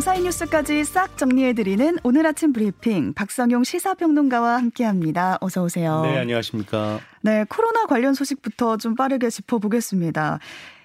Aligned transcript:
밤사이 0.00 0.22
뉴스까지 0.22 0.82
싹 0.84 1.18
정리해드리는 1.18 1.98
오늘 2.04 2.24
아침 2.24 2.54
브리핑 2.54 3.12
박성용 3.12 3.64
시사평론가와 3.64 4.56
함께합니다. 4.56 5.36
어서 5.42 5.62
오세요. 5.62 6.00
네, 6.04 6.16
안녕하십니까. 6.20 7.00
네, 7.20 7.44
코로나 7.46 7.84
관련 7.84 8.14
소식부터 8.14 8.78
좀 8.78 8.94
빠르게 8.94 9.28
짚어보겠습니다. 9.28 10.38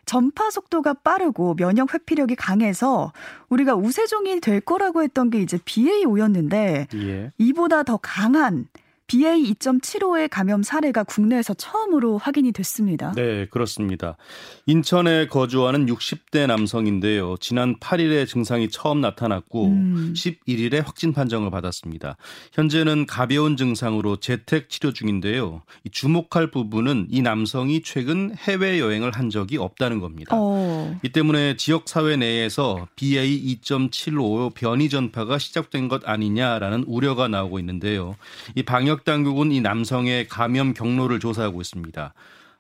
전파 0.06 0.50
속도가 0.50 0.96
빠르고 0.96 1.56
면역 1.56 1.94
회피력이 1.94 2.36
강해서 2.36 3.14
우리가 3.48 3.76
우세종이 3.76 4.42
될 4.42 4.60
거라고 4.60 5.02
했던 5.02 5.30
게 5.30 5.40
이제 5.40 5.60
BA5였는데 5.60 6.94
예. 6.94 7.32
이보다 7.38 7.84
더 7.84 7.96
강한 7.96 8.68
BA2.75의 9.08 10.30
감염 10.30 10.64
사례가 10.64 11.04
국내에서 11.04 11.54
처음으로 11.54 12.18
확인이 12.18 12.52
됐습니다. 12.52 13.14
네, 13.14 13.46
그렇습니다. 13.48 14.18
인천에 14.66 15.28
거주하는 15.28 15.86
60대 15.86 16.48
남성인데요. 16.48 17.36
지난 17.40 17.76
8일에 17.78 18.28
증상이 18.28 18.70
처음 18.70 19.02
나타났고 19.02 19.68
음. 19.68 20.14
11일에 20.16 20.84
확진 20.84 21.14
판정을 21.14 21.52
받았습니다. 21.52 22.18
현재는 22.54 23.06
가벼운 23.06 23.58
증상으로 23.58 24.18
재택 24.18 24.70
치료 24.70 24.92
중인데요. 24.92 25.62
주목할 25.92 26.50
부분은 26.50 27.08
이 27.12 27.22
남성이 27.22 27.82
최근 27.84 28.34
해외 28.36 28.80
여행을 28.80 29.12
한 29.12 29.30
적이 29.30 29.58
없다는 29.58 30.00
겁니다. 30.00 30.36
어. 30.36 30.98
이 31.04 31.10
때문에 31.10 31.58
지역 31.58 31.88
사회 31.88 32.16
내에서 32.18 32.88
BA2.75 32.96 34.54
변이 34.56 34.90
전파가 34.90 35.38
시작된 35.38 35.88
것 35.90 36.08
아니냐라는 36.08 36.86
우려가 36.88 37.28
나오고 37.28 37.60
있는데요. 37.60 38.16
이 38.56 38.64
방역 38.64 38.95
방역 38.96 39.04
당국은 39.04 39.52
이 39.52 39.60
남성의 39.60 40.30
감염 40.30 40.74
경로를 40.74 41.20
조사하고 41.20 41.60
있습니다. 41.60 42.14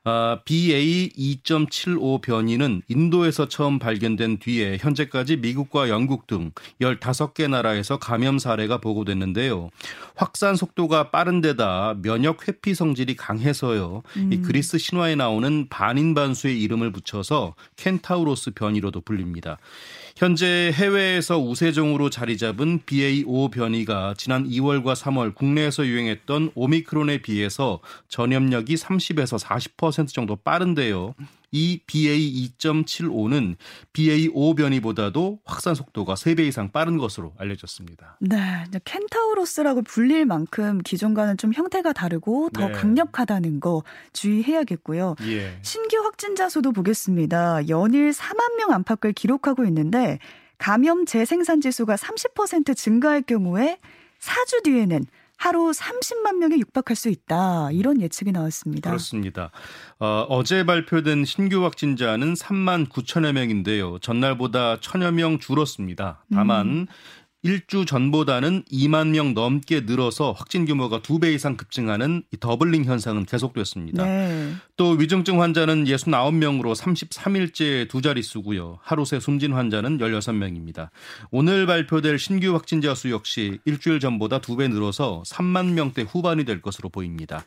아, 0.07 0.39
BA2.75 0.45 2.21
변이는 2.21 2.81
인도에서 2.87 3.47
처음 3.47 3.79
발견된 3.79 4.37
뒤에 4.37 4.77
현재까지 4.79 5.37
미국과 5.37 5.89
영국 5.89 6.27
등 6.27 6.51
15개 6.81 7.49
나라에서 7.49 7.97
감염 7.97 8.37
사례가 8.37 8.79
보고됐는데요. 8.79 9.69
확산 10.15 10.55
속도가 10.55 11.09
빠른 11.09 11.41
데다 11.41 11.95
면역 12.03 12.47
회피 12.47 12.75
성질이 12.75 13.15
강해서요. 13.15 14.03
음. 14.17 14.33
이 14.33 14.41
그리스 14.41 14.77
신화에 14.77 15.15
나오는 15.15 15.67
반인반수의 15.69 16.61
이름을 16.61 16.91
붙여서 16.91 17.55
켄타우로스 17.77 18.51
변이로도 18.51 19.01
불립니다. 19.01 19.57
현재 20.17 20.71
해외에서 20.73 21.37
우세종으로 21.39 22.09
자리 22.09 22.37
잡은 22.37 22.79
BA5 22.85 23.51
변이가 23.51 24.13
지난 24.15 24.47
2월과 24.47 24.95
3월 24.95 25.35
국내에서 25.35 25.85
유행했던 25.85 26.51
오미크론에 26.55 27.17
비해서 27.17 27.81
전염력이 28.07 28.75
30에서 28.75 29.37
40% 29.37 30.07
정도 30.07 30.37
빠른데요. 30.37 31.15
이 31.55 31.79
BA2.75는 31.87 33.55
BA5 33.93 34.57
변이보다도 34.57 35.39
확산 35.45 35.73
속도가 35.73 36.15
3배 36.15 36.41
이상 36.41 36.69
빠른 36.69 36.97
것으로 36.97 37.33
알려졌습니다. 37.37 38.17
네, 38.19 38.65
켄타우로스라고 38.83 39.83
불릴 39.83 40.25
만큼 40.25 40.79
기존과는 40.79 41.37
좀 41.37 41.53
형태가 41.53 41.93
다르고 41.93 42.49
더 42.49 42.67
네. 42.67 42.73
강력하다는 42.73 43.61
거 43.61 43.83
주의해야겠고요. 44.11 45.15
예. 45.27 45.57
신규 45.61 45.95
확진자 46.03 46.49
수도 46.49 46.73
보겠습니다. 46.73 47.69
연일 47.69 48.11
4만 48.11 48.57
명 48.57 48.71
안팎을 48.71 49.13
기록하고 49.13 49.63
있는데 49.63 50.19
감염 50.57 51.05
재생산 51.05 51.61
지수가 51.61 51.95
30% 51.95 52.75
증가할 52.75 53.21
경우에 53.21 53.79
4주 54.19 54.63
뒤에는 54.63 55.05
하루 55.37 55.71
30만 55.71 56.37
명에 56.37 56.57
육박할 56.57 56.95
수 56.95 57.09
있다. 57.09 57.69
이런 57.71 58.01
예측이 58.01 58.31
나왔습니다. 58.31 58.89
그렇습니다. 58.89 59.51
어, 59.99 60.41
제 60.43 60.65
발표된 60.65 61.25
신규 61.25 61.63
확진자는 61.63 62.33
3만 62.33 62.89
9천여 62.89 63.33
명인데요. 63.33 63.99
전날보다 63.99 64.79
천여 64.79 65.11
명 65.11 65.39
줄었습니다. 65.39 66.23
다만 66.33 66.67
음. 66.67 66.87
일주 67.45 67.85
전보다는 67.85 68.63
2만 68.71 69.09
명 69.09 69.35
넘게 69.35 69.81
늘어서 69.81 70.31
확진 70.31 70.65
규모가 70.65 71.03
두배 71.03 71.31
이상 71.31 71.55
급증하는 71.55 72.23
더블링 72.39 72.85
현상은 72.85 73.23
계속됐습니다. 73.23 74.03
네. 74.03 74.51
또 74.77 74.89
위중증 74.93 75.39
환자는 75.39 75.83
69명으로 75.83 76.75
33일째 76.75 77.87
두 77.87 78.01
자릿수고요. 78.01 78.79
하루 78.81 79.05
새 79.05 79.19
숨진 79.19 79.53
환자는 79.53 79.99
16명입니다. 79.99 80.89
오늘 81.29 81.67
발표될 81.67 82.17
신규 82.17 82.51
확진자 82.55 82.95
수 82.95 83.11
역시 83.11 83.59
일주일 83.63 83.99
전보다 83.99 84.39
두배 84.39 84.67
늘어서 84.67 85.21
3만 85.27 85.73
명대 85.73 86.01
후반이 86.01 86.45
될 86.45 86.63
것으로 86.63 86.89
보입니다. 86.89 87.45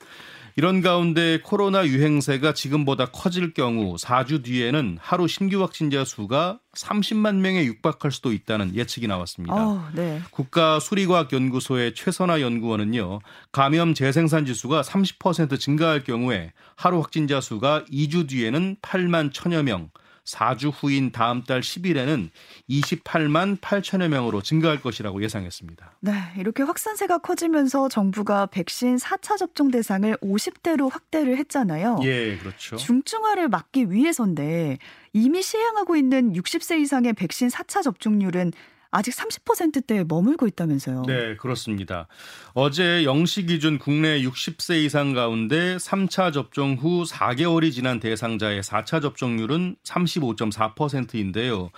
이런 0.59 0.81
가운데 0.81 1.39
코로나 1.41 1.87
유행세가 1.87 2.53
지금보다 2.53 3.07
커질 3.07 3.55
경우 3.55 3.95
4주 3.95 4.43
뒤에는 4.43 4.99
하루 5.01 5.29
신규 5.29 5.63
확진자 5.63 6.05
수가 6.05 6.59
30만 6.75 7.37
명에 7.37 7.65
육박할 7.65 8.11
수도 8.11 8.33
있다는 8.33 8.75
예측이 8.75 9.07
나왔습니다. 9.07 9.55
어, 9.55 9.89
네. 9.95 10.21
국가수리과학연구소의 10.33 11.95
최선화 11.95 12.41
연구원은요, 12.41 13.21
감염 13.53 13.95
재생산 13.95 14.47
지수가 14.47 14.83
30% 14.83 15.61
증가할 15.61 16.03
경우에 16.03 16.53
하루 16.75 16.99
확진자 16.99 17.41
수가 17.41 17.85
2주 17.85 18.29
뒤에는 18.29 18.79
8만 18.83 19.31
1천여 19.31 19.63
명, 19.63 19.91
4주 20.29 20.73
후인 20.75 21.13
다음 21.13 21.43
달 21.43 21.61
10일에는 21.61 22.31
28만 22.69 23.59
8천여 23.61 24.09
명으로 24.09 24.43
증가할 24.43 24.81
것이라고 24.81 25.23
예상했습니다. 25.23 25.99
네, 26.01 26.13
이렇게 26.37 26.63
확산세가 26.63 27.19
커지면서 27.19 27.89
정부가 27.89 28.47
백신 28.47 28.97
4차 28.97 29.37
접종 29.37 29.71
대상을 29.71 30.17
50대로 30.19 30.91
확대를 30.91 31.37
했잖아요. 31.39 32.01
예, 32.03 32.37
그렇죠. 32.37 32.77
중증화를 32.77 33.49
막기 33.49 33.91
위해서인데 33.91 34.79
이미 35.13 35.43
시행하고 35.43 35.97
있는 35.97 36.33
60세 36.33 36.81
이상의 36.81 37.15
백신 37.15 37.49
4차 37.49 37.83
접종률은 37.83 38.53
아직 38.91 39.15
30%대에 39.15 40.05
머물고 40.05 40.47
있다면서요. 40.47 41.03
네, 41.07 41.37
그렇습니다. 41.37 42.09
어제 42.55 43.03
0시 43.05 43.47
기준 43.47 43.79
국내 43.79 44.23
60세 44.23 44.83
이상 44.85 45.13
가운데 45.13 45.77
3차 45.77 46.33
접종 46.33 46.75
후 46.75 47.05
4개월이 47.05 47.73
지난 47.73 48.01
대상자의 48.01 48.63
4차 48.63 49.03
접종률은 49.03 49.77
35.4%인데요. 49.85 51.71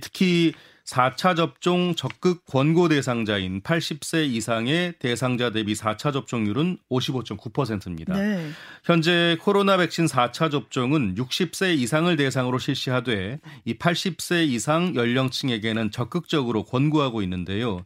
특히 0.00 0.54
4차 0.86 1.34
접종 1.34 1.94
적극 1.96 2.44
권고 2.46 2.88
대상자인 2.88 3.60
80세 3.60 4.28
이상의 4.28 4.94
대상자 5.00 5.50
대비 5.50 5.74
4차 5.74 6.12
접종률은 6.12 6.78
55.9%입니다. 6.90 8.14
네. 8.14 8.50
현재 8.84 9.36
코로나 9.40 9.76
백신 9.76 10.06
4차 10.06 10.50
접종은 10.50 11.16
60세 11.16 11.76
이상을 11.76 12.14
대상으로 12.16 12.58
실시하되 12.58 13.40
이 13.64 13.74
80세 13.74 14.46
이상 14.46 14.94
연령층에게는 14.94 15.90
적극적으로 15.90 16.62
권고하고 16.62 17.20
있는데요. 17.22 17.84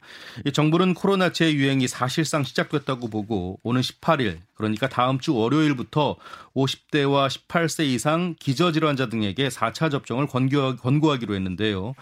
정부는 0.52 0.92
코로나 0.92 1.32
재유행이 1.32 1.88
사실상 1.88 2.44
시작됐다고 2.44 3.08
보고 3.08 3.58
오는 3.62 3.80
18일 3.80 4.38
그러니까 4.60 4.88
다음 4.88 5.18
주 5.18 5.34
월요일부터 5.34 6.16
50대와 6.54 7.28
18세 7.28 7.86
이상 7.86 8.36
기저질환자 8.38 9.08
등에게 9.08 9.48
4차 9.48 9.90
접종을 9.90 10.26
권고 10.26 11.10
하기로 11.10 11.34
했는데요. 11.34 11.94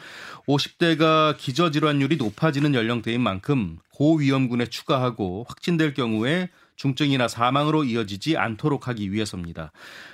50대가 0.47 1.37
기저질환율이 1.39 2.17
높아지는 2.17 2.75
연령대인 2.75 3.21
만큼 3.21 3.79
고위험군에 3.95 4.67
추가하고 4.67 5.47
확진될 5.49 5.95
경우에 5.95 6.51
중증이나 6.77 7.27
사망으로 7.27 7.85
이어지지 7.85 8.37
않도록 8.37 8.87
하기 8.89 9.13
위해서입니다. 9.13 9.73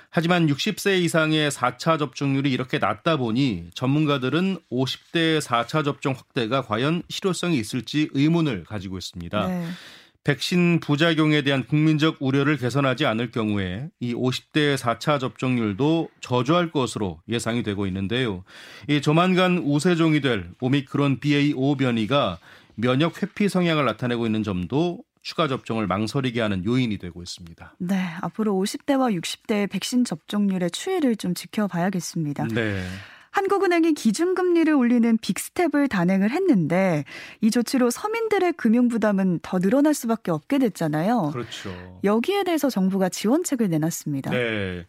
하지만 0.09 0.47
60세 0.47 1.01
이상의 1.01 1.51
4차 1.51 1.99
접종률이 1.99 2.51
이렇게 2.51 2.79
낮다 2.79 3.17
보니 3.17 3.69
전문가들은 3.73 4.59
50대 4.71 5.39
4차 5.41 5.83
접종 5.83 6.13
확대가 6.13 6.61
과연 6.61 7.03
실효성이 7.09 7.59
있을지 7.59 8.09
의문을 8.13 8.63
가지고 8.63 8.97
있습니다. 8.97 9.47
네. 9.47 9.67
백신 10.25 10.79
부작용에 10.79 11.43
대한 11.43 11.63
국민적 11.63 12.17
우려를 12.19 12.57
개선하지 12.57 13.05
않을 13.05 13.29
경우에 13.29 13.89
이 13.99 14.15
50대 14.15 14.75
4차 14.75 15.19
접종률도 15.19 16.09
저조할 16.19 16.71
것으로 16.71 17.21
예상이 17.29 17.61
되고 17.61 17.85
있는데요. 17.87 18.43
이 18.89 19.01
조만간 19.01 19.59
우세종이 19.59 20.21
될 20.21 20.49
오미크론 20.59 21.19
BA5 21.19 21.77
변이가 21.77 22.39
면역 22.73 23.21
회피 23.21 23.47
성향을 23.47 23.85
나타내고 23.85 24.25
있는 24.25 24.41
점도 24.41 25.03
추가 25.21 25.47
접종을 25.47 25.85
망설이게 25.85 26.41
하는 26.41 26.65
요인이 26.65 26.97
되고 26.97 27.21
있습니다. 27.21 27.75
네, 27.79 27.95
앞으로 28.21 28.53
50대와 28.55 29.19
60대의 29.19 29.69
백신 29.69 30.05
접종률의 30.05 30.71
추이를 30.71 31.15
좀 31.15 31.35
지켜봐야겠습니다. 31.35 32.47
네. 32.47 32.83
한국은행이 33.35 33.93
기준금리를 33.95 34.73
올리는 34.73 35.17
빅스텝을 35.17 35.89
단행을 35.89 36.31
했는데 36.31 37.03
이 37.41 37.51
조치로 37.51 37.89
서민들의 37.89 38.53
금융 38.53 38.87
부담은 38.87 39.39
더 39.43 39.59
늘어날 39.59 39.93
수밖에 39.93 40.31
없게 40.31 40.57
됐잖아요. 40.57 41.31
그렇죠. 41.33 41.99
여기에 42.05 42.45
대해서 42.45 42.69
정부가 42.69 43.09
지원책을 43.09 43.67
내놨습니다. 43.67 44.31
네. 44.31 44.85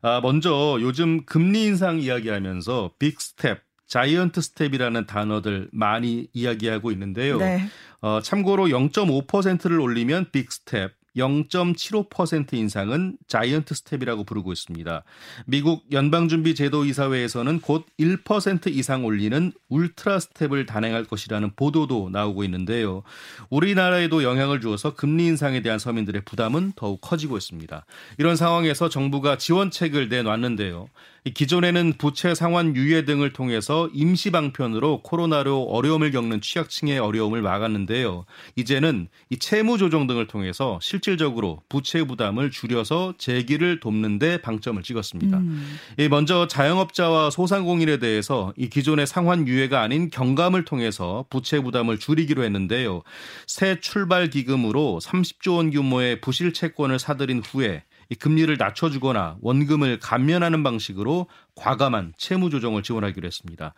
아, 0.00 0.20
먼저 0.22 0.78
요즘 0.80 1.26
금리 1.26 1.64
인상 1.64 2.00
이야기하면서 2.00 2.92
big 2.98 3.25
step 3.25 3.60
giant 3.86 4.40
step이라는 4.40 5.06
단어들 5.06 5.68
많이 5.70 6.28
이야기하고 6.32 6.92
있는데요. 6.92 7.36
네. 7.36 7.66
어, 8.00 8.20
참고로 8.22 8.68
0.5%를 8.68 9.78
올리면 9.78 10.30
big 10.32 10.54
step, 10.54 10.92
0.75% 11.16 12.54
인상은 12.54 13.16
giant 13.26 13.74
step이라고 13.74 14.24
부르고 14.24 14.52
있습니다. 14.52 15.02
미국 15.46 15.84
연방준비제도이사회에서는 15.92 17.60
곧 17.60 17.86
1% 17.98 18.68
이상 18.68 19.04
올리는 19.04 19.52
ultra 19.68 20.20
step을 20.20 20.66
단행할 20.66 21.04
것이라는 21.04 21.50
보도도 21.56 22.10
나오고 22.10 22.44
있는데요. 22.44 23.02
우리나라에도 23.48 24.22
영향을 24.22 24.60
주어서 24.60 24.94
금리 24.94 25.26
인상에 25.26 25.62
대한 25.62 25.78
서민들의 25.78 26.22
부담은 26.24 26.72
더욱 26.76 27.00
커지고 27.00 27.36
있습니다. 27.36 27.84
이런 28.18 28.36
상황에서 28.36 28.88
정부가 28.88 29.36
지원책을 29.38 30.08
내놨는데요. 30.08 30.88
기존에는 31.24 31.94
부채 31.98 32.34
상환 32.34 32.74
유예 32.74 33.04
등을 33.04 33.32
통해서 33.32 33.90
임시 33.92 34.30
방편으로 34.30 35.02
코로나로 35.02 35.64
어려움을 35.64 36.10
겪는 36.12 36.40
취약층의 36.40 36.98
어려움을 36.98 37.42
막았는데요. 37.42 38.24
이제는 38.56 39.08
이 39.28 39.38
채무 39.38 39.76
조정 39.76 40.06
등을 40.06 40.26
통해서 40.26 40.78
실질적으로 40.80 41.60
부채 41.68 42.04
부담을 42.04 42.50
줄여서 42.50 43.14
재기를 43.18 43.80
돕는 43.80 44.18
데 44.18 44.40
방점을 44.40 44.82
찍었습니다. 44.82 45.38
음. 45.38 45.78
먼저 46.10 46.48
자영업자와 46.48 47.30
소상공인에 47.30 47.98
대해서 47.98 48.54
이 48.56 48.68
기존의 48.68 49.06
상환 49.06 49.46
유예가 49.46 49.82
아닌 49.82 50.08
경감을 50.10 50.64
통해서 50.64 51.26
부채 51.28 51.60
부담을 51.60 51.98
줄이기로 51.98 52.44
했는데요. 52.44 53.02
새 53.46 53.78
출발 53.80 54.30
기금으로 54.30 55.00
30조 55.02 55.56
원 55.56 55.70
규모의 55.70 56.20
부실 56.20 56.52
채권을 56.52 56.98
사들인 56.98 57.42
후에 57.44 57.82
이 57.82 57.89
금리를 58.16 58.54
낮춰주거나 58.58 59.38
원금을 59.40 59.98
감면하는 60.00 60.62
방식으로 60.62 61.26
과감한 61.54 62.14
채무 62.16 62.50
조정을 62.50 62.82
지원하기로 62.82 63.26
했습니다. 63.26 63.74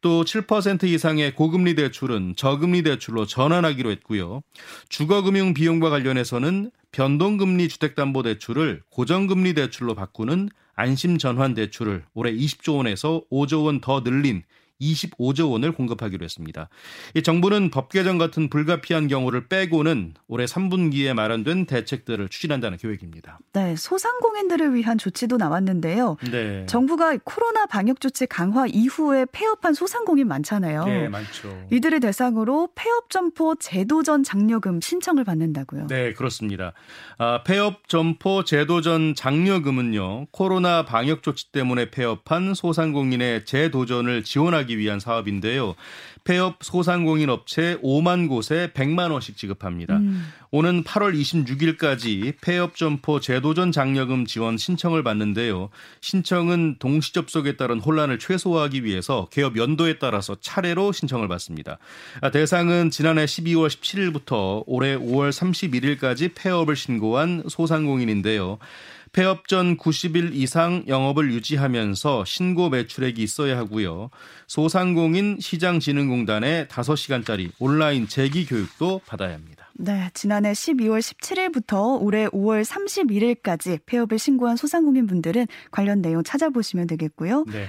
또 0.00 0.24
7% 0.24 0.84
이상의 0.84 1.34
고금리 1.34 1.74
대출은 1.74 2.34
저금리 2.36 2.82
대출로 2.82 3.26
전환하기로 3.26 3.90
했고요. 3.90 4.42
주거금융 4.88 5.54
비용과 5.54 5.90
관련해서는 5.90 6.70
변동금리 6.92 7.68
주택담보대출을 7.68 8.82
고정금리 8.90 9.54
대출로 9.54 9.94
바꾸는 9.94 10.48
안심 10.74 11.18
전환 11.18 11.54
대출을 11.54 12.04
올해 12.14 12.32
20조 12.32 12.76
원에서 12.76 13.22
5조 13.30 13.64
원 13.64 13.80
더 13.80 14.00
늘린 14.00 14.42
25조 14.80 15.50
원을 15.50 15.72
공급하기로 15.72 16.24
했습니다. 16.24 16.68
이 17.14 17.22
정부는 17.22 17.70
법 17.70 17.88
개정 17.88 18.18
같은 18.18 18.48
불가피한 18.48 19.08
경우를 19.08 19.48
빼고는 19.48 20.14
올해 20.28 20.44
3분기에 20.44 21.14
마련된 21.14 21.66
대책들을 21.66 22.28
추진한다는 22.28 22.78
계획입니다. 22.78 23.38
네, 23.52 23.74
소상공인들을 23.76 24.74
위한 24.74 24.98
조치도 24.98 25.36
나왔는데요. 25.36 26.16
네. 26.30 26.66
정부가 26.66 27.16
코로나 27.24 27.66
방역 27.66 28.00
조치 28.00 28.26
강화 28.26 28.66
이후에 28.66 29.26
폐업한 29.32 29.74
소상공인 29.74 30.28
많잖아요. 30.28 30.84
네, 30.84 31.08
많죠. 31.08 31.66
이들을 31.70 32.00
대상으로 32.00 32.70
폐업 32.74 33.10
점포 33.10 33.54
제도전 33.54 34.24
장려금 34.24 34.80
신청을 34.80 35.24
받는다고요. 35.24 35.86
네, 35.86 36.12
그렇습니다. 36.12 36.72
아, 37.18 37.42
폐업 37.44 37.88
점포 37.88 38.44
제도전 38.44 39.14
장려금은요. 39.14 40.26
코로나 40.30 40.84
방역 40.84 41.22
조치 41.22 41.50
때문에 41.52 41.90
폐업한 41.90 42.54
소상공인의 42.54 43.44
재도전을 43.44 44.22
지원하기 44.24 44.65
지원하기 44.66 44.78
위한 44.78 45.00
사업인데요. 45.00 45.74
폐업 46.24 46.56
소상공인 46.60 47.30
업체 47.30 47.78
5만 47.82 48.28
곳에 48.28 48.72
100만 48.74 49.12
원씩 49.12 49.36
지급합니다. 49.36 49.96
음. 49.96 50.26
오는 50.50 50.82
8월 50.82 51.18
26일까지 51.18 52.34
폐업 52.40 52.74
점포 52.76 53.20
제도전 53.20 53.72
장려금 53.72 54.26
지원 54.26 54.56
신청을 54.56 55.02
받는데요. 55.02 55.70
신청은 56.00 56.76
동시 56.78 57.12
접속에 57.12 57.56
따른 57.56 57.78
혼란을 57.78 58.18
최소화하기 58.18 58.84
위해서 58.84 59.28
개업 59.30 59.56
연도에 59.56 59.98
따라서 59.98 60.36
차례로 60.40 60.92
신청을 60.92 61.28
받습니다. 61.28 61.78
아, 62.20 62.30
대상은 62.30 62.90
지난해 62.90 63.24
12월 63.24 63.68
17일부터 63.68 64.64
올해 64.66 64.96
5월 64.96 65.30
31일까지 65.30 66.32
폐업을 66.34 66.74
신고한 66.74 67.44
소상공인인데요. 67.48 68.58
폐업 69.16 69.48
전 69.48 69.78
90일 69.78 70.34
이상 70.34 70.84
영업을 70.86 71.32
유지하면서 71.32 72.26
신고 72.26 72.68
매출액이 72.68 73.22
있어야 73.22 73.56
하고요. 73.56 74.10
소상공인 74.46 75.38
시장진흥공단의 75.40 76.66
5시간짜리 76.66 77.50
온라인 77.58 78.08
재기 78.08 78.44
교육도 78.44 79.00
받아야 79.06 79.32
합니다. 79.32 79.70
네, 79.72 80.10
지난해 80.12 80.52
12월 80.52 81.00
17일부터 81.00 81.98
올해 82.02 82.26
5월 82.26 82.62
31일까지 82.62 83.80
폐업을 83.86 84.18
신고한 84.18 84.58
소상공인 84.58 85.06
분들은 85.06 85.46
관련 85.70 86.02
내용 86.02 86.22
찾아보시면 86.22 86.86
되겠고요. 86.86 87.46
네. 87.50 87.68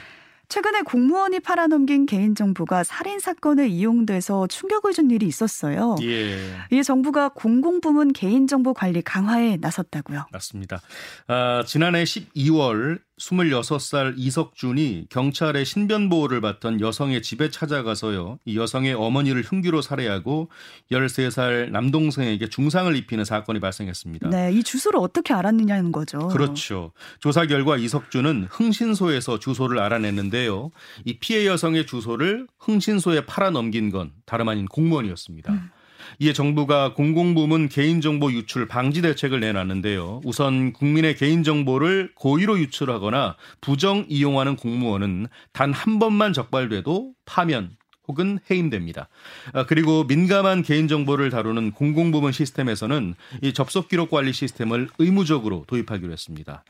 최근에 0.49 0.81
공무원이 0.83 1.41
팔아넘긴 1.41 2.05
개인정보가 2.05 2.83
살인 2.83 3.19
사건에 3.19 3.67
이용돼서 3.67 4.47
충격을 4.47 4.93
준 4.93 5.11
일이 5.11 5.27
있었어요. 5.27 5.95
예. 6.03 6.37
이 6.71 6.83
정부가 6.83 7.29
공공부문 7.29 8.13
개인정보 8.13 8.73
관리 8.73 9.01
강화에 9.01 9.57
나섰다고요. 9.59 10.27
맞습니다. 10.31 10.81
아, 11.27 11.63
지난해 11.65 12.03
12월 12.03 12.99
26살 13.19 14.13
이석준이 14.17 15.07
경찰의 15.09 15.65
신변 15.65 16.09
보호를 16.09 16.39
받던 16.41 16.81
여성의 16.81 17.21
집에 17.21 17.49
찾아가서요. 17.49 18.39
이 18.45 18.57
여성의 18.57 18.93
어머니를 18.93 19.43
흉기로 19.43 19.81
살해하고 19.81 20.49
13살 20.91 21.71
남동생에게 21.71 22.49
중상을 22.49 22.95
입히는 22.95 23.25
사건이 23.25 23.59
발생했습니다. 23.59 24.29
네, 24.29 24.51
이 24.53 24.63
주소를 24.63 24.99
어떻게 24.99 25.33
알았느냐는 25.33 25.91
거죠. 25.91 26.27
그렇죠. 26.27 26.91
조사 27.19 27.45
결과 27.45 27.77
이석준은 27.77 28.47
흥신소에서 28.49 29.39
주소를 29.39 29.79
알아냈는데요. 29.79 30.71
이 31.05 31.17
피해 31.19 31.47
여성의 31.47 31.87
주소를 31.87 32.47
흥신소에 32.59 33.25
팔아 33.25 33.49
넘긴 33.49 33.89
건 33.89 34.11
다름 34.25 34.49
아닌 34.49 34.65
공무원이었습니다. 34.67 35.53
음. 35.53 35.71
이에 36.19 36.33
정부가 36.33 36.93
공공부문 36.93 37.69
개인정보 37.69 38.33
유출 38.33 38.67
방지 38.67 39.01
대책을 39.01 39.39
내놨는데요. 39.39 40.21
우선 40.25 40.73
국민의 40.73 41.15
개인정보를 41.15 42.11
고의로 42.15 42.59
유출하거나 42.59 43.37
부정 43.61 44.05
이용하는 44.09 44.57
공무원은 44.57 45.27
단 45.53 45.77
한 45.77 45.99
번만 45.99 46.33
적발돼도 46.33 47.13
파면 47.25 47.77
혹은 48.07 48.39
해임됩니다. 48.49 49.09
아, 49.53 49.65
그리고 49.65 50.05
민감한 50.05 50.63
개인정보를 50.63 51.29
다루는 51.29 51.71
공공부문 51.71 52.31
시스템에서는 52.31 53.15
이 53.41 53.53
접속 53.53 53.89
기록 53.89 54.09
관리 54.09 54.31
시스템을 54.31 54.89
의무적으로 54.97 55.65
도입하기로 55.67 56.13
했습니다. 56.13 56.63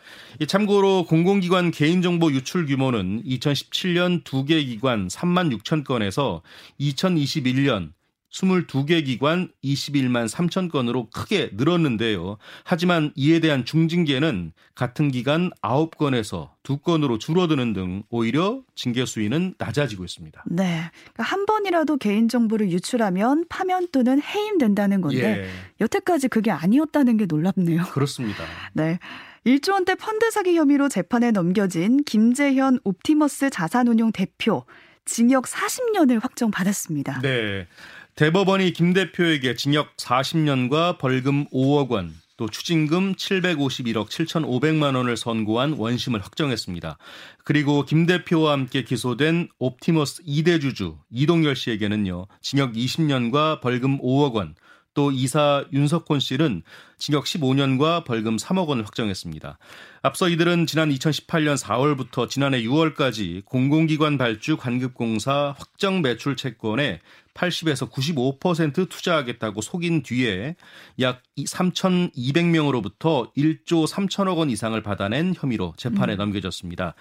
참고로 0.47 1.05
공공기관 1.05 1.69
개인정보 1.71 2.31
유출 2.31 2.65
규모는 2.65 3.23
2017년 3.23 4.23
2개 4.23 4.65
기관 4.65 5.07
3만 5.07 5.55
6천 5.55 5.83
건에서 5.83 6.41
2021년 6.79 7.91
22개 8.37 9.03
기관 9.03 9.49
21만 9.63 10.29
3천 10.29 10.69
건으로 10.71 11.09
크게 11.09 11.51
늘었는데요. 11.53 12.37
하지만 12.63 13.11
이에 13.15 13.39
대한 13.39 13.65
중징계는 13.65 14.53
같은 14.75 15.09
기간 15.09 15.49
9건에서 15.61 16.49
2건으로 16.63 17.19
줄어드는 17.19 17.73
등 17.73 18.03
오히려 18.09 18.61
징계 18.75 19.05
수위는 19.05 19.55
낮아지고 19.57 20.03
있습니다. 20.05 20.43
네. 20.47 20.91
그러니까 21.13 21.23
한 21.23 21.45
번이라도 21.45 21.97
개인정보를 21.97 22.71
유출하면 22.71 23.45
파면 23.49 23.87
또는 23.91 24.21
해임된다는 24.21 25.01
건데 25.01 25.45
예. 25.45 25.49
여태까지 25.81 26.27
그게 26.27 26.51
아니었다는 26.51 27.17
게 27.17 27.25
놀랍네요. 27.25 27.85
그렇습니다. 27.85 28.43
네. 28.73 28.99
1조 29.45 29.71
원대 29.71 29.95
펀드 29.95 30.29
사기 30.29 30.57
혐의로 30.57 30.89
재판에 30.89 31.31
넘겨진 31.31 32.03
김재현 32.03 32.79
옵티머스 32.83 33.49
자산운용 33.49 34.11
대표 34.11 34.65
징역 35.05 35.45
40년을 35.45 36.21
확정받았습니다. 36.21 37.21
네. 37.21 37.65
대법원이 38.17 38.73
김 38.73 38.93
대표에게 38.93 39.53
징역 39.53 39.95
40년과 39.97 40.97
벌금 40.97 41.45
5억 41.49 41.89
원, 41.89 42.15
또 42.35 42.49
추징금 42.49 43.13
751억 43.13 44.07
7,500만 44.09 44.95
원을 44.95 45.15
선고한 45.15 45.73
원심을 45.73 46.21
확정했습니다. 46.21 46.97
그리고 47.43 47.85
김 47.85 48.07
대표와 48.07 48.53
함께 48.53 48.83
기소된 48.83 49.49
옵티머스 49.59 50.23
2대 50.23 50.59
주주 50.59 50.97
이동열 51.11 51.55
씨에게는요. 51.55 52.25
징역 52.41 52.73
20년과 52.73 53.61
벌금 53.61 53.99
5억 53.99 54.33
원, 54.33 54.55
또 54.97 55.11
이사 55.11 55.63
윤석훈 55.71 56.19
씨는 56.19 56.63
징역 56.97 57.25
15년과 57.25 58.03
벌금 58.03 58.37
3억 58.37 58.67
원을 58.67 58.83
확정했습니다. 58.83 59.59
앞서 60.01 60.27
이들은 60.27 60.65
지난 60.65 60.89
2018년 60.89 61.55
4월부터 61.55 62.27
지난해 62.27 62.63
6월까지 62.63 63.45
공공기관 63.45 64.17
발주 64.17 64.57
관급공사 64.57 65.53
확정 65.55 66.01
매출 66.01 66.35
채권에 66.35 66.99
80에서 67.37 67.89
95% 67.91 68.89
투자하겠다고 68.89 69.61
속인 69.61 70.03
뒤에 70.03 70.55
약 70.99 71.21
3,200명으로부터 71.37 73.31
1조 73.35 73.87
3천억 73.87 74.37
원 74.37 74.49
이상을 74.49 74.81
받아낸 74.81 75.33
혐의로 75.35 75.73
재판에 75.77 76.13
음. 76.13 76.17
넘겨졌습니다. 76.17 76.95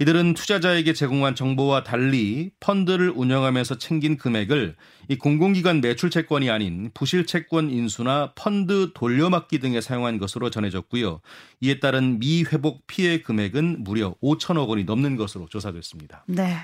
이들은 0.00 0.34
투자자에게 0.34 0.92
제공한 0.92 1.34
정보와 1.34 1.84
달리 1.84 2.50
펀드를 2.60 3.10
운영하면서 3.10 3.78
챙긴 3.78 4.16
금액을 4.16 4.76
이 5.08 5.16
공공기관 5.16 5.80
매출 5.80 6.10
채권이 6.10 6.50
아닌 6.50 6.90
부실 6.92 7.26
채권 7.26 7.70
인수나 7.70 8.32
펀드 8.34 8.90
돌려막기 8.92 9.60
등에 9.60 9.80
사용한 9.80 10.18
것으로 10.18 10.50
전해졌고요. 10.50 11.20
이에 11.60 11.78
따른 11.78 12.18
미회복 12.18 12.86
피해 12.88 13.22
금액은 13.22 13.84
무려 13.84 14.14
5천억 14.22 14.68
원이 14.68 14.84
넘는 14.84 15.16
것으로 15.16 15.46
조사됐습니다. 15.48 16.24
네. 16.26 16.56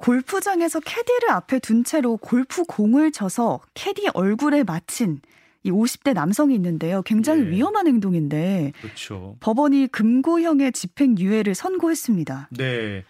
골프장에서 0.00 0.80
캐디를 0.80 1.30
앞에 1.30 1.58
둔 1.58 1.84
채로 1.84 2.16
골프 2.16 2.64
공을 2.64 3.12
쳐서 3.12 3.60
캐디 3.74 4.08
얼굴에 4.14 4.64
맞힌 4.64 5.20
이 5.62 5.70
50대 5.70 6.14
남성이 6.14 6.54
있는데요. 6.54 7.02
굉장히 7.02 7.42
네. 7.42 7.50
위험한 7.50 7.86
행동인데 7.86 8.72
그렇죠. 8.80 9.36
법원이 9.40 9.88
금고형의 9.88 10.72
집행유예를 10.72 11.54
선고했습니다. 11.54 12.48
네. 12.56 13.04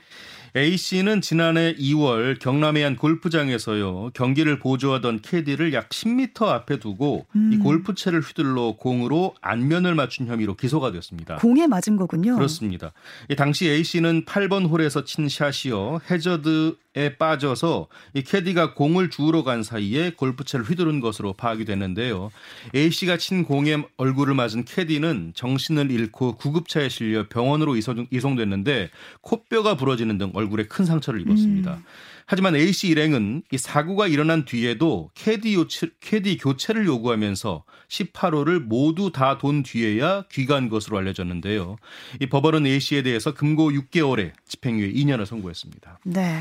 A 0.56 0.76
씨는 0.76 1.20
지난해 1.20 1.74
2월 1.76 2.38
경남의 2.38 2.82
한 2.82 2.96
골프장에서요 2.96 4.10
경기를 4.14 4.58
보조하던 4.58 5.22
캐디를 5.22 5.72
약 5.72 5.88
10m 5.90 6.42
앞에 6.42 6.78
두고 6.78 7.26
음. 7.36 7.52
이 7.52 7.58
골프채를 7.58 8.20
휘둘러 8.20 8.76
공으로 8.76 9.34
안면을 9.40 9.94
맞춘 9.94 10.26
혐의로 10.26 10.56
기소가 10.56 10.90
되었습니다. 10.90 11.36
공에 11.36 11.66
맞은 11.66 11.96
거군요. 11.96 12.34
그렇습니다. 12.34 12.92
당시 13.36 13.68
A 13.68 13.84
씨는 13.84 14.24
8번 14.24 14.68
홀에서 14.68 15.04
친 15.04 15.28
샷이요 15.28 16.00
해저드 16.10 16.76
에 16.96 17.14
빠져서 17.16 17.86
이 18.14 18.22
캐디가 18.22 18.74
공을 18.74 19.10
주우러 19.10 19.44
간 19.44 19.62
사이에 19.62 20.10
골프채를 20.10 20.64
휘두른 20.64 20.98
것으로 20.98 21.34
파악이 21.34 21.64
됐는데요. 21.64 22.32
A 22.74 22.90
씨가 22.90 23.16
친 23.16 23.44
공에 23.44 23.84
얼굴을 23.96 24.34
맞은 24.34 24.64
캐디는 24.64 25.34
정신을 25.36 25.92
잃고 25.92 26.34
구급차에 26.34 26.88
실려 26.88 27.28
병원으로 27.28 27.76
이송, 27.76 28.08
이송됐는데 28.10 28.90
코뼈가 29.20 29.76
부러지는 29.76 30.18
등 30.18 30.32
얼굴에 30.40 30.64
큰 30.66 30.84
상처를 30.84 31.20
입었습니다. 31.20 31.74
음. 31.74 31.84
하지만 32.26 32.54
A 32.54 32.72
씨 32.72 32.88
일행은 32.88 33.42
이 33.50 33.58
사고가 33.58 34.06
일어난 34.06 34.44
뒤에도 34.44 35.10
캐디, 35.14 35.54
요체, 35.54 35.88
캐디 36.00 36.36
교체를 36.38 36.86
요구하면서 36.86 37.64
18호를 37.88 38.60
모두 38.60 39.10
다 39.10 39.36
돈 39.38 39.62
뒤에야 39.64 40.24
귀가한 40.30 40.68
것으로 40.68 40.98
알려졌는데요. 40.98 41.76
이 42.20 42.26
법원은 42.26 42.66
A 42.66 42.78
씨에 42.78 43.02
대해서 43.02 43.34
금고 43.34 43.70
6개월에 43.70 44.32
집행유예 44.46 44.92
2년을 44.92 45.26
선고했습니다. 45.26 45.98
네. 46.04 46.40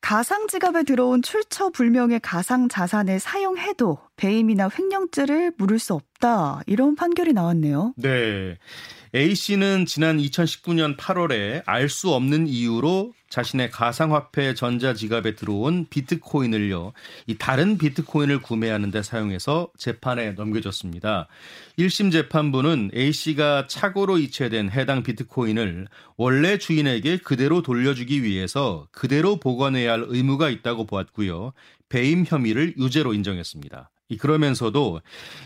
가상 0.00 0.46
지갑에 0.46 0.84
들어온 0.84 1.22
출처 1.22 1.70
불명의 1.70 2.20
가상 2.20 2.68
자산을 2.68 3.18
사용해도 3.18 3.98
배임이나 4.16 4.70
횡령죄를 4.78 5.54
물을 5.58 5.80
수 5.80 5.94
없다. 5.94 6.62
이런 6.66 6.94
판결이 6.94 7.32
나왔네요. 7.32 7.94
네. 7.96 8.56
A 9.14 9.34
씨는 9.34 9.86
지난 9.86 10.18
2019년 10.18 10.96
8월에 10.96 11.62
알 11.64 11.88
수 11.88 12.12
없는 12.12 12.46
이유로 12.46 13.14
자신의 13.30 13.70
가상화폐 13.70 14.54
전자지갑에 14.54 15.34
들어온 15.34 15.86
비트코인을요, 15.88 16.92
이 17.26 17.38
다른 17.38 17.78
비트코인을 17.78 18.42
구매하는 18.42 18.90
데 18.90 19.02
사용해서 19.02 19.70
재판에 19.78 20.32
넘겨졌습니다. 20.32 21.28
1심 21.78 22.12
재판부는 22.12 22.90
A씨가 22.94 23.66
착오로 23.68 24.18
이체된 24.18 24.70
해당 24.70 25.02
비트코인을 25.02 25.88
원래 26.16 26.58
주인에게 26.58 27.18
그대로 27.18 27.62
돌려주기 27.62 28.22
위해서 28.22 28.88
그대로 28.92 29.40
보관해야 29.40 29.92
할 29.92 30.04
의무가 30.08 30.50
있다고 30.50 30.86
보았고요. 30.86 31.52
배임 31.88 32.24
혐의를 32.26 32.74
유죄로 32.76 33.14
인정했습니다. 33.14 33.90
그러면서도 34.16 35.02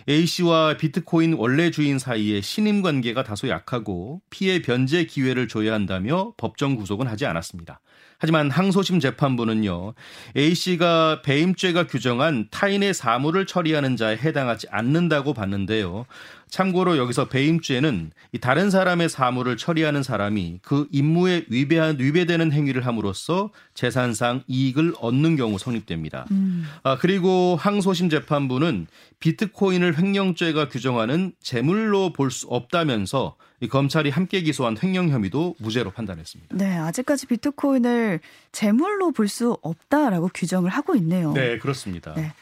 A씨와 0.09 0.76
비트코인 0.76 1.35
원래 1.35 1.71
주인 1.71 1.99
사이의 1.99 2.42
신임 2.42 2.83
관계가 2.83 3.25
다소 3.25 3.49
약하고 3.49 4.21
피해 4.31 4.62
변제 4.62 5.07
기회를 5.07 5.49
줘야 5.49 5.75
한다며 5.75 6.33
법정 6.37 6.76
구속은 6.76 7.09
하지 7.09 7.26
않았습니다. 7.26 7.81
하지만 8.19 8.52
항소심 8.52 9.00
재판부는요, 9.00 9.95
A씨가 10.37 11.23
배임죄가 11.23 11.88
규정한 11.88 12.47
타인의 12.52 12.95
사물을 12.95 13.47
처리하는 13.47 13.97
자에 13.97 14.16
해당하지 14.16 14.69
않는다고 14.71 15.35
봤는데요. 15.35 16.07
참고로 16.52 16.99
여기서 16.99 17.28
배임죄는 17.28 18.11
다른 18.42 18.71
사람의 18.71 19.09
사물을 19.09 19.56
처리하는 19.56 20.02
사람이 20.02 20.59
그 20.61 20.87
임무에 20.92 21.47
위배한, 21.49 21.99
위배되는 21.99 22.52
행위를 22.52 22.85
함으로써 22.85 23.49
재산상 23.73 24.42
이익을 24.47 24.92
얻는 25.00 25.37
경우 25.37 25.59
성립됩니다. 25.59 26.26
음. 26.30 26.66
아, 26.82 26.99
그리고 26.99 27.56
항소심 27.59 28.11
재판부는 28.11 28.87
비트코인을 29.18 29.99
횡령죄가 29.99 30.68
규정하는 30.68 31.32
재물로 31.40 32.12
볼 32.12 32.30
수 32.30 32.47
없다면서 32.49 33.37
검찰이 33.71 34.11
함께 34.11 34.42
기소한 34.42 34.76
횡령 34.82 35.09
혐의도 35.09 35.54
무죄로 35.59 35.90
판단했습니다. 35.92 36.54
네, 36.56 36.76
아직까지 36.76 37.28
비트코인을 37.28 38.21
재물로 38.52 39.12
볼 39.12 39.26
수 39.28 39.56
없다라고 39.62 40.28
규정을 40.35 40.68
하고 40.68 40.94
있네요. 40.97 41.32
네, 41.32 41.59
그렇습니다. 41.59 42.12
네. 42.14 42.35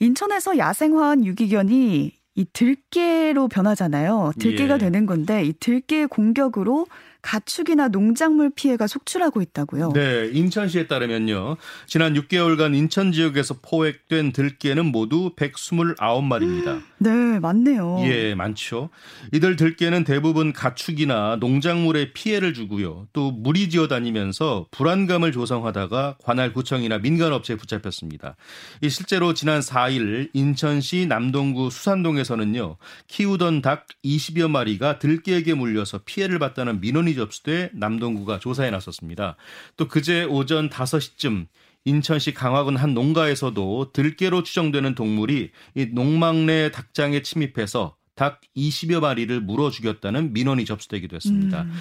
인천에서 0.00 0.58
야생화한 0.58 1.24
유기견이 1.24 2.17
이 2.38 2.46
들깨로 2.52 3.48
변하잖아요. 3.48 4.30
들깨가 4.38 4.74
예. 4.74 4.78
되는 4.78 5.06
건데 5.06 5.44
이 5.44 5.52
들깨의 5.58 6.06
공격으로 6.06 6.86
가축이나 7.20 7.88
농작물 7.88 8.50
피해가 8.50 8.86
속출하고 8.86 9.42
있다고요. 9.42 9.92
네, 9.92 10.30
인천시에 10.32 10.86
따르면요. 10.86 11.56
지난 11.86 12.14
6개월간 12.14 12.76
인천 12.76 13.12
지역에서 13.12 13.56
포획된 13.60 14.32
들깨는 14.32 14.86
모두 14.86 15.34
129마리입니다. 15.34 16.82
네, 16.98 17.38
많네요. 17.40 17.98
예, 18.02 18.34
많죠. 18.34 18.90
이들 19.32 19.56
들깨는 19.56 20.04
대부분 20.04 20.52
가축이나 20.52 21.36
농작물에 21.40 22.12
피해를 22.12 22.54
주고요. 22.54 23.08
또 23.12 23.30
무리 23.30 23.68
지어 23.68 23.88
다니면서 23.88 24.66
불안감을 24.70 25.32
조성하다가 25.32 26.18
관할 26.22 26.52
구청이나 26.52 26.98
민간업체에 26.98 27.56
붙잡혔습니다. 27.56 28.36
이 28.80 28.88
실제로 28.88 29.34
지난 29.34 29.60
4일 29.60 30.30
인천시 30.34 31.06
남동구 31.06 31.70
수산동에서는요. 31.70 32.76
키우던 33.08 33.62
닭 33.62 33.86
20여 34.04 34.48
마리가 34.48 34.98
들깨에게 34.98 35.54
물려서 35.54 36.00
피해를 36.04 36.38
봤다는 36.38 36.80
민원 36.80 37.07
이 37.08 37.14
접수돼 37.14 37.70
남동구가 37.74 38.38
조사에 38.38 38.70
나섰습니다. 38.70 39.36
또 39.76 39.88
그제 39.88 40.24
오전 40.24 40.68
5시쯤 40.68 41.46
인천시 41.84 42.34
강화군 42.34 42.76
한 42.76 42.94
농가에서도 42.94 43.92
들깨로 43.92 44.42
추정되는 44.42 44.94
동물이 44.94 45.50
이 45.74 45.86
농막 45.86 46.36
내 46.44 46.70
닭장에 46.70 47.22
침입해서 47.22 47.96
닭 48.14 48.40
20여 48.56 49.00
마리를 49.00 49.40
물어 49.40 49.70
죽였다는 49.70 50.32
민원이 50.32 50.64
접수되기도 50.64 51.16
했습니다. 51.16 51.62
음. 51.62 51.72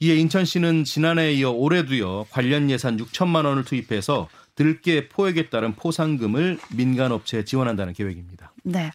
이에 0.00 0.14
인천시는 0.16 0.84
지난해에 0.84 1.32
이어 1.32 1.50
올해도요 1.50 2.26
관련 2.30 2.68
예산 2.70 2.98
6천만 2.98 3.46
원을 3.46 3.64
투입해서 3.64 4.28
들깨 4.56 5.08
포획에 5.08 5.48
따른 5.48 5.74
포상금을 5.74 6.58
민간업체에 6.74 7.44
지원한다는 7.44 7.94
계획입니다. 7.94 8.52
네. 8.62 8.90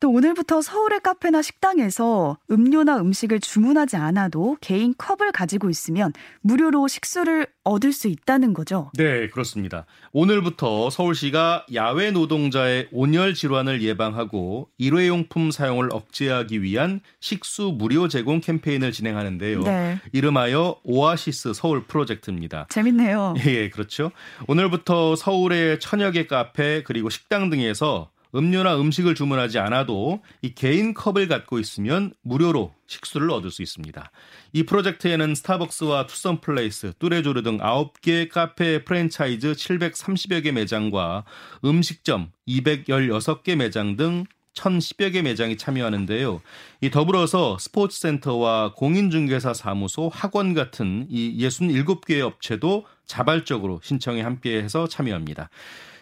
또 0.00 0.10
오늘부터 0.10 0.62
서울의 0.62 1.00
카페나 1.00 1.42
식당에서 1.42 2.38
음료나 2.50 2.98
음식을 2.98 3.40
주문하지 3.40 3.96
않아도 3.96 4.56
개인 4.60 4.94
컵을 4.96 5.32
가지고 5.32 5.70
있으면 5.70 6.12
무료로 6.42 6.88
식수를 6.88 7.46
얻을 7.64 7.92
수 7.92 8.08
있다는 8.08 8.52
거죠. 8.52 8.90
네, 8.94 9.28
그렇습니다. 9.30 9.86
오늘부터 10.12 10.90
서울시가 10.90 11.66
야외 11.72 12.10
노동자의 12.10 12.88
온열 12.92 13.34
질환을 13.34 13.82
예방하고 13.82 14.68
일회용품 14.76 15.50
사용을 15.50 15.88
억제하기 15.90 16.62
위한 16.62 17.00
식수 17.20 17.74
무료 17.76 18.08
제공 18.08 18.40
캠페인을 18.40 18.92
진행하는데요. 18.92 19.62
네. 19.62 19.98
이름하여 20.12 20.80
오아시스 20.84 21.54
서울 21.54 21.86
프로젝트입니다. 21.86 22.66
재밌네요. 22.68 23.34
예, 23.46 23.70
그렇죠. 23.70 24.10
오늘부터 24.46 25.16
서울의 25.16 25.80
천여 25.80 26.10
개 26.10 26.26
카페 26.26 26.82
그리고 26.82 27.08
식당 27.08 27.48
등에서 27.48 28.10
음료나 28.34 28.80
음식을 28.80 29.14
주문하지 29.14 29.58
않아도 29.58 30.22
이 30.42 30.54
개인 30.54 30.92
컵을 30.92 31.28
갖고 31.28 31.58
있으면 31.58 32.12
무료로 32.22 32.72
식수를 32.86 33.30
얻을 33.30 33.50
수 33.50 33.62
있습니다. 33.62 34.10
이 34.52 34.62
프로젝트에는 34.64 35.34
스타벅스와 35.34 36.06
투썸 36.06 36.40
플레이스, 36.40 36.92
뚜레쥬르 36.98 37.42
등 37.42 37.58
9개 37.58 38.28
카페 38.28 38.84
프랜차이즈 38.84 39.52
730여 39.52 40.42
개 40.42 40.52
매장과 40.52 41.24
음식점 41.64 42.32
216개 42.48 43.56
매장 43.56 43.96
등 43.96 44.24
1,010여 44.54 45.12
개 45.12 45.22
매장이 45.22 45.56
참여하는데요. 45.56 46.40
이 46.80 46.90
더불어서 46.90 47.58
스포츠센터와 47.58 48.72
공인중개사 48.74 49.52
사무소, 49.52 50.08
학원 50.12 50.54
같은 50.54 51.06
이 51.10 51.36
67개의 51.38 52.20
업체도 52.20 52.86
자발적으로 53.04 53.80
신청에 53.82 54.22
함께해서 54.22 54.86
참여합니다. 54.88 55.50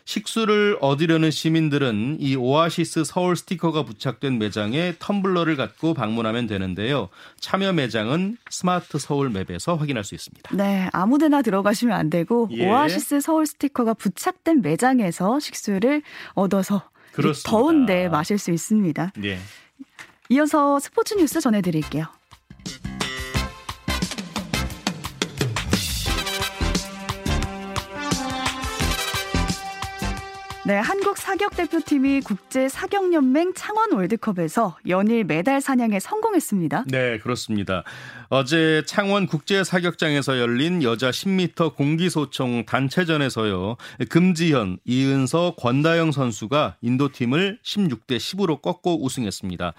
식수를 0.05 0.79
얻으려는 0.81 1.31
시민들은 1.31 2.17
이 2.21 2.37
오아시스 2.37 3.05
서울 3.05 3.37
스티커가 3.37 3.85
부착된 3.85 4.39
매장에 4.39 4.95
텀블러를 4.95 5.57
갖고 5.57 5.95
방문하면 5.95 6.47
되는데요. 6.47 7.09
참여 7.41 7.73
매장은 7.73 8.37
스마트 8.51 8.99
서울 8.99 9.31
맵에서 9.31 9.77
확인할 9.77 10.05
수 10.05 10.15
있습니다. 10.15 10.57
네, 10.57 10.89
아무데나 10.93 11.43
들어가시면 11.43 11.97
안 11.97 12.11
되고 12.11 12.49
예. 12.53 12.69
오아시스 12.69 13.21
서울 13.21 13.47
스티커가 13.47 13.95
부착된 13.95 14.63
매장에서 14.63 15.41
식수를 15.41 16.03
얻어서 16.35 16.83
더운데 17.45 18.09
마실 18.09 18.39
수 18.39 18.51
있습니다. 18.51 19.13
네. 19.19 19.39
이어서 20.31 20.79
스포츠 20.81 21.15
뉴스 21.15 21.41
전해드릴게요. 21.41 22.07
네, 30.65 30.75
한국 30.79 31.19
사격 31.19 31.57
대표팀이 31.57 32.21
국제 32.21 32.69
사격 32.69 33.13
연맹 33.13 33.53
창원 33.53 33.91
월드컵에서 33.95 34.77
연일 34.87 35.25
메달 35.25 35.61
사냥에 35.61 35.99
성공했습니다. 35.99 36.85
네, 36.87 37.19
그렇습니다. 37.19 37.83
어제 38.29 38.85
창원 38.87 39.27
국제 39.27 39.65
사격장에서 39.65 40.39
열린 40.39 40.85
여자 40.85 41.11
10m 41.11 41.75
공기소총 41.75 42.65
단체전에서요. 42.65 43.77
금지현, 44.09 44.79
이은서, 44.85 45.57
권다영 45.59 46.13
선수가 46.13 46.77
인도팀을 46.81 47.59
16대 47.65 48.19
10으로 48.19 48.63
꺾고 48.63 49.05
우승했습니다. 49.05 49.73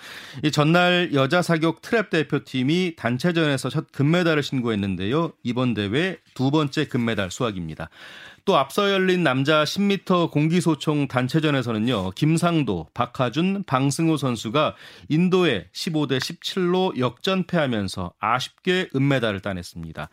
이 0.44 0.52
전날 0.52 1.12
여자 1.14 1.42
사격 1.42 1.82
트랩 1.82 2.10
대표팀이 2.10 2.98
단체전에서 2.98 3.70
첫 3.70 3.90
금메달을 3.94 4.44
신고했는데요. 4.44 5.32
이번 5.44 5.76
대회 5.76 6.18
두 6.34 6.52
번째 6.52 6.90
금메달 6.90 7.32
수확입니다. 7.32 7.90
또 8.46 8.58
앞서 8.58 8.92
열린 8.92 9.24
남자 9.24 9.64
10m 9.64 10.30
공기소총 10.32 11.08
단체전에서는요. 11.08 12.12
김상도, 12.12 12.88
박하준, 12.94 13.64
방승호 13.66 14.18
선수가 14.18 14.76
인도에 15.08 15.68
15대 15.74 16.18
17로 16.18 16.98
역전패하면서 16.98 18.14
아쉽게 18.20 18.90
은메달을 18.94 19.40
따냈습니다. 19.40 20.10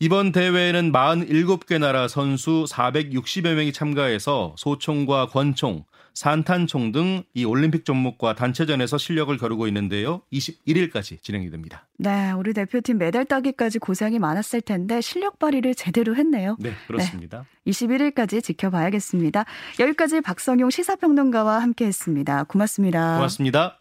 이번 0.00 0.32
대회에는 0.32 0.92
47개 0.92 1.78
나라 1.78 2.08
선수 2.08 2.64
460여 2.68 3.54
명이 3.54 3.72
참가해서 3.72 4.54
소총과 4.56 5.26
권총, 5.26 5.84
산탄총 6.14 6.92
등 6.92 7.18
이 7.34 7.44
올림픽 7.44 7.84
종목과 7.84 8.34
단체전에서 8.34 8.98
실력을 8.98 9.36
겨루고 9.36 9.66
있는데요. 9.68 10.22
21일까지 10.32 11.22
진행이 11.22 11.50
됩니다. 11.50 11.86
네, 11.96 12.32
우리 12.32 12.52
대표팀 12.52 12.98
메달 12.98 13.24
따기까지 13.24 13.78
고생이 13.78 14.18
많았을 14.18 14.60
텐데 14.60 15.00
실력 15.00 15.38
발휘를 15.38 15.74
제대로 15.74 16.16
했네요. 16.16 16.56
네, 16.58 16.72
그렇습니다. 16.86 17.44
네, 17.64 17.72
21일까지 17.72 18.42
지켜봐야겠습니다. 18.42 19.44
여기까지 19.78 20.20
박성용 20.20 20.70
시사평론가와 20.70 21.60
함께했습니다. 21.60 22.44
고맙습니다. 22.44 23.14
고맙습니다. 23.14 23.77